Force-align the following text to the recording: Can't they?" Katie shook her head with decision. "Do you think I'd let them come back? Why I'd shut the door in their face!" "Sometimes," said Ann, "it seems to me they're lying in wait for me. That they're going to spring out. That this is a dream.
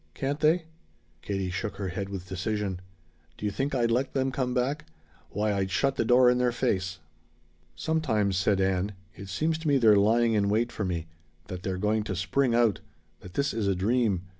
Can't 0.15 0.39
they?" 0.39 0.65
Katie 1.21 1.51
shook 1.51 1.75
her 1.75 1.89
head 1.89 2.09
with 2.09 2.27
decision. 2.27 2.81
"Do 3.37 3.45
you 3.45 3.51
think 3.51 3.75
I'd 3.75 3.91
let 3.91 4.13
them 4.13 4.31
come 4.31 4.51
back? 4.51 4.87
Why 5.29 5.53
I'd 5.53 5.69
shut 5.69 5.95
the 5.95 6.03
door 6.03 6.27
in 6.27 6.39
their 6.39 6.51
face!" 6.51 6.97
"Sometimes," 7.75 8.35
said 8.35 8.59
Ann, 8.59 8.93
"it 9.15 9.29
seems 9.29 9.59
to 9.59 9.67
me 9.67 9.77
they're 9.77 9.95
lying 9.95 10.33
in 10.33 10.49
wait 10.49 10.71
for 10.71 10.83
me. 10.83 11.05
That 11.49 11.61
they're 11.61 11.77
going 11.77 12.01
to 12.05 12.15
spring 12.15 12.55
out. 12.55 12.79
That 13.19 13.35
this 13.35 13.53
is 13.53 13.67
a 13.67 13.75
dream. 13.75 14.23